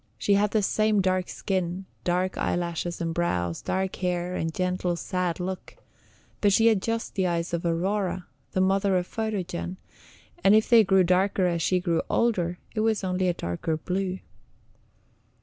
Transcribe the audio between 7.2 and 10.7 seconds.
eyes of Aurora, the mother of Photogen, and if